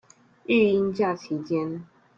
[0.47, 1.85] 育嬰假期間